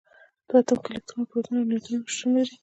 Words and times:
په 0.47 0.55
اتوم 0.59 0.77
کې 0.83 0.89
الکترون 0.91 1.21
او 1.21 1.29
پروټون 1.29 1.55
او 1.59 1.67
نیوټرون 1.69 2.01
شتون 2.15 2.29
لري. 2.35 2.55